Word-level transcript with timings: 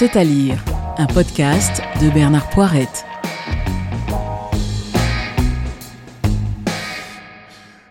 C'est 0.00 0.16
à 0.16 0.24
lire, 0.24 0.64
un 0.96 1.06
podcast 1.06 1.82
de 2.00 2.08
Bernard 2.08 2.48
Poirette. 2.48 3.04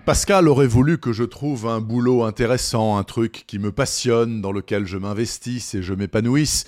Pascal 0.05 0.47
aurait 0.47 0.65
voulu 0.65 0.97
que 0.97 1.13
je 1.13 1.23
trouve 1.23 1.67
un 1.67 1.81
boulot 1.81 2.23
intéressant, 2.23 2.97
un 2.97 3.03
truc 3.03 3.43
qui 3.45 3.59
me 3.59 3.71
passionne, 3.71 4.41
dans 4.41 4.51
lequel 4.51 4.87
je 4.87 4.97
m'investisse 4.97 5.75
et 5.75 5.83
je 5.83 5.93
m'épanouisse. 5.93 6.65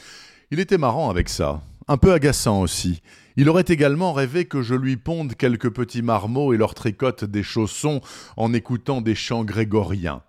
Il 0.51 0.59
était 0.59 0.77
marrant 0.77 1.09
avec 1.09 1.27
ça, 1.27 1.63
un 1.87 1.97
peu 1.97 2.13
agaçant 2.13 2.61
aussi. 2.61 3.01
Il 3.37 3.49
aurait 3.49 3.65
également 3.67 4.13
rêvé 4.13 4.45
que 4.45 4.61
je 4.61 4.75
lui 4.75 4.97
ponde 4.97 5.35
quelques 5.35 5.69
petits 5.69 6.01
marmots 6.01 6.53
et 6.53 6.57
leur 6.57 6.73
tricote 6.73 7.23
des 7.23 7.43
chaussons 7.43 8.01
en 8.37 8.53
écoutant 8.53 9.01
des 9.01 9.15
chants 9.15 9.43
grégoriens. 9.43 10.21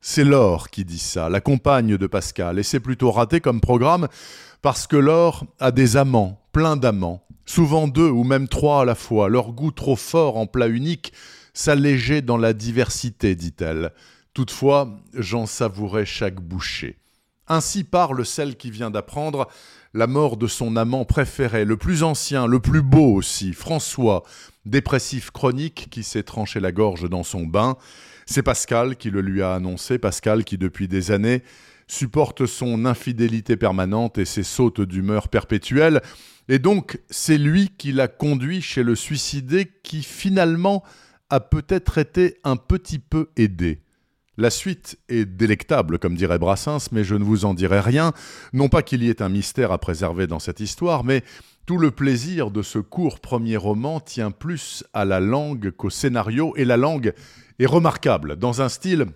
C'est 0.00 0.24
Laure 0.24 0.70
qui 0.70 0.84
dit 0.84 1.00
ça, 1.00 1.28
la 1.28 1.40
compagne 1.40 1.96
de 1.96 2.06
Pascal, 2.06 2.58
et 2.58 2.62
c'est 2.62 2.80
plutôt 2.80 3.10
raté 3.10 3.40
comme 3.40 3.60
programme 3.60 4.08
parce 4.62 4.86
que 4.86 4.96
Laure 4.96 5.44
a 5.58 5.72
des 5.72 5.96
amants, 5.96 6.40
plein 6.52 6.76
d'amants, 6.76 7.26
souvent 7.44 7.88
deux 7.88 8.08
ou 8.08 8.24
même 8.24 8.48
trois 8.48 8.82
à 8.82 8.84
la 8.84 8.94
fois, 8.94 9.28
leur 9.28 9.52
goût 9.52 9.72
trop 9.72 9.96
fort 9.96 10.36
en 10.36 10.46
plat 10.46 10.68
unique 10.68 11.12
s'allégeait 11.54 12.22
dans 12.22 12.36
la 12.36 12.52
diversité, 12.52 13.34
dit-elle. 13.34 13.92
Toutefois, 14.34 15.00
j'en 15.14 15.46
savourais 15.46 16.04
chaque 16.04 16.40
bouchée. 16.40 16.98
Ainsi 17.48 17.84
parle 17.84 18.26
celle 18.26 18.56
qui 18.56 18.70
vient 18.70 18.90
d'apprendre 18.90 19.48
la 19.94 20.06
mort 20.06 20.36
de 20.36 20.46
son 20.46 20.76
amant 20.76 21.04
préféré, 21.04 21.64
le 21.64 21.76
plus 21.76 22.02
ancien, 22.02 22.46
le 22.46 22.60
plus 22.60 22.82
beau 22.82 23.14
aussi, 23.14 23.52
François, 23.52 24.24
dépressif 24.64 25.30
chronique 25.30 25.88
qui 25.90 26.02
s'est 26.02 26.24
tranché 26.24 26.60
la 26.60 26.72
gorge 26.72 27.08
dans 27.08 27.22
son 27.22 27.46
bain. 27.46 27.76
C'est 28.26 28.42
Pascal 28.42 28.96
qui 28.96 29.10
le 29.10 29.20
lui 29.20 29.42
a 29.42 29.54
annoncé, 29.54 29.98
Pascal 29.98 30.44
qui 30.44 30.58
depuis 30.58 30.88
des 30.88 31.12
années 31.12 31.42
supporte 31.88 32.46
son 32.46 32.84
infidélité 32.84 33.56
permanente 33.56 34.18
et 34.18 34.24
ses 34.24 34.42
sautes 34.42 34.80
d'humeur 34.80 35.28
perpétuelles, 35.28 36.02
et 36.48 36.58
donc 36.58 37.00
c'est 37.10 37.38
lui 37.38 37.70
qui 37.78 37.92
l'a 37.92 38.08
conduit 38.08 38.60
chez 38.60 38.82
le 38.82 38.96
suicidé 38.96 39.70
qui 39.82 40.02
finalement 40.02 40.82
a 41.30 41.40
peut-être 41.40 41.98
été 41.98 42.38
un 42.44 42.56
petit 42.56 42.98
peu 42.98 43.30
aidé. 43.36 43.80
La 44.38 44.50
suite 44.50 44.98
est 45.08 45.24
délectable, 45.24 45.98
comme 45.98 46.14
dirait 46.14 46.38
Brassens, 46.38 46.88
mais 46.92 47.04
je 47.04 47.14
ne 47.14 47.24
vous 47.24 47.46
en 47.46 47.54
dirai 47.54 47.80
rien, 47.80 48.12
non 48.52 48.68
pas 48.68 48.82
qu'il 48.82 49.02
y 49.02 49.08
ait 49.08 49.22
un 49.22 49.30
mystère 49.30 49.72
à 49.72 49.78
préserver 49.78 50.26
dans 50.26 50.38
cette 50.38 50.60
histoire, 50.60 51.04
mais 51.04 51.22
tout 51.64 51.78
le 51.78 51.90
plaisir 51.90 52.50
de 52.50 52.62
ce 52.62 52.78
court 52.78 53.20
premier 53.20 53.56
roman 53.56 53.98
tient 53.98 54.30
plus 54.30 54.84
à 54.92 55.06
la 55.06 55.20
langue 55.20 55.70
qu'au 55.70 55.88
scénario, 55.88 56.52
et 56.56 56.66
la 56.66 56.76
langue 56.76 57.14
est 57.58 57.66
remarquable, 57.66 58.36
dans 58.36 58.60
un 58.60 58.68
style 58.68 59.06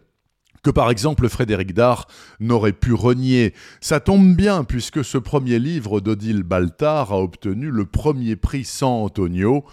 que 0.62 0.70
par 0.70 0.90
exemple 0.90 1.28
Frédéric 1.28 1.74
Dard 1.74 2.06
n'aurait 2.38 2.72
pu 2.72 2.92
renier. 2.92 3.54
Ça 3.80 4.00
tombe 4.00 4.34
bien 4.34 4.64
puisque 4.64 5.04
ce 5.04 5.18
premier 5.18 5.58
livre 5.58 6.00
d'Odile 6.00 6.42
Baltard 6.42 7.12
a 7.12 7.20
obtenu 7.20 7.70
le 7.70 7.86
premier 7.86 8.36
prix 8.36 8.64
San 8.64 9.04
Antonio, 9.04 9.64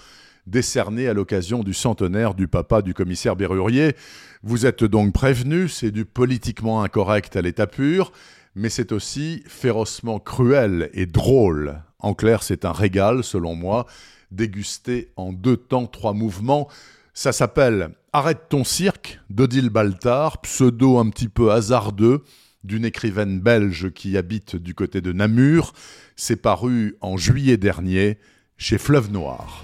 décerné 0.48 1.08
à 1.08 1.14
l'occasion 1.14 1.62
du 1.62 1.74
centenaire 1.74 2.34
du 2.34 2.48
papa 2.48 2.82
du 2.82 2.94
commissaire 2.94 3.36
Bérurier. 3.36 3.96
Vous 4.42 4.66
êtes 4.66 4.84
donc 4.84 5.14
prévenu, 5.14 5.68
c'est 5.68 5.92
du 5.92 6.06
politiquement 6.06 6.82
incorrect 6.82 7.36
à 7.36 7.42
l'état 7.42 7.68
pur, 7.68 8.12
mais 8.56 8.70
c'est 8.70 8.92
aussi 8.92 9.44
férocement 9.48 10.20
cruel 10.20 10.90
et 10.94 11.06
drôle. 11.06 11.82
En 12.00 12.14
clair, 12.14 12.44
c'est 12.44 12.66
un 12.66 12.72
régal, 12.72 13.24
selon 13.24 13.56
moi, 13.56 13.86
dégusté 14.32 15.12
en 15.16 15.34
deux 15.34 15.58
temps, 15.58 15.86
trois 15.86 16.14
mouvements. 16.14 16.68
Ça 17.14 17.32
s'appelle 17.32 17.90
Arrête 18.14 18.50
ton 18.50 18.64
cirque 18.64 19.20
d'Odile 19.30 19.70
Baltard, 19.70 20.42
pseudo 20.42 20.98
un 20.98 21.10
petit 21.10 21.30
peu 21.30 21.52
hasardeux 21.52 22.24
d'une 22.64 22.86
écrivaine 22.86 23.40
belge 23.40 23.92
qui 23.92 24.18
habite 24.18 24.56
du 24.56 24.74
côté 24.74 25.02
de 25.02 25.12
Namur. 25.12 25.74
C'est 26.16 26.42
paru 26.42 26.96
en 27.02 27.18
juillet 27.18 27.58
dernier 27.58 28.18
chez 28.58 28.78
Fleuve 28.78 29.12
Noir. 29.12 29.64